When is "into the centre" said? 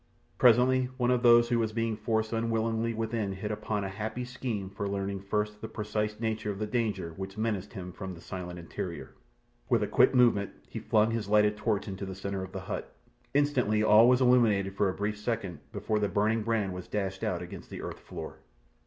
11.87-12.43